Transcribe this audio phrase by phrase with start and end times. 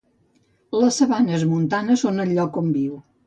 [0.83, 2.97] Les sabanes montanes són el lloc on viu.